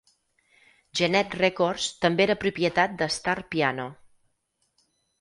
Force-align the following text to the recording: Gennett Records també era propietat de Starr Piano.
Gennett 0.99 1.35
Records 1.41 1.87
també 2.07 2.27
era 2.27 2.39
propietat 2.47 2.99
de 3.05 3.13
Starr 3.19 3.49
Piano. 3.55 3.89